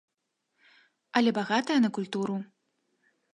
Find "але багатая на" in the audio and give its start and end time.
1.21-1.89